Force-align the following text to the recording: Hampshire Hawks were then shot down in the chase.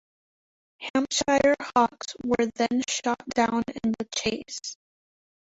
Hampshire 0.81 1.55
Hawks 1.61 2.15
were 2.23 2.49
then 2.55 2.81
shot 2.89 3.21
down 3.35 3.61
in 3.83 3.93
the 3.99 4.05
chase. 4.15 4.75